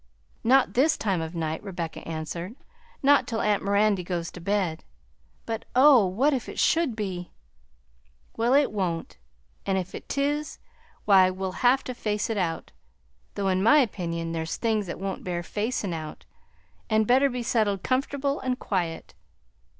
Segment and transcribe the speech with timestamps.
[0.43, 2.55] "Not this time of night," Rebecca answered;
[3.03, 4.83] "not till aunt Mirandy goes to bed;
[5.45, 6.07] but oh!
[6.07, 7.29] what if it should be?"
[8.35, 9.17] "Well, it won't;
[9.63, 10.57] an' if 't is,
[11.05, 12.71] why we'll have to face it out;
[13.35, 16.25] though in my opinion there's things that won't bear facin' out
[16.89, 19.13] an' had better be settled comfortable an' quiet.